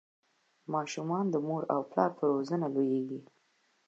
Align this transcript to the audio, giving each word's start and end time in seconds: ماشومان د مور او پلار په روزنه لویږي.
ماشومان 0.73 1.25
د 1.29 1.35
مور 1.47 1.63
او 1.73 1.81
پلار 1.91 2.11
په 2.17 2.23
روزنه 2.33 2.67
لویږي. 2.75 3.19